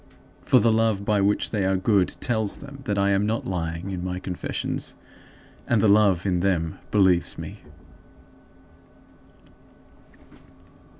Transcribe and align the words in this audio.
For 0.45 0.59
the 0.59 0.71
love 0.71 1.05
by 1.05 1.21
which 1.21 1.51
they 1.51 1.63
are 1.63 1.77
good 1.77 2.15
tells 2.19 2.57
them 2.57 2.79
that 2.85 2.97
I 2.97 3.11
am 3.11 3.27
not 3.27 3.45
lying 3.45 3.91
in 3.91 4.03
my 4.03 4.17
confessions, 4.17 4.95
and 5.67 5.79
the 5.79 5.87
love 5.87 6.25
in 6.25 6.39
them 6.39 6.79
believes 6.89 7.37
me. 7.37 7.59